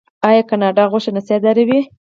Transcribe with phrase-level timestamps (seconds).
[0.27, 1.79] آیا کاناډا غوښه نه صادروي؟